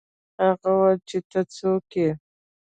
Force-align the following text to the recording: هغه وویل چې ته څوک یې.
هغه 0.43 0.69
وویل 0.73 0.99
چې 1.09 1.17
ته 1.29 1.39
څوک 1.55 1.85
یې. 1.99 2.11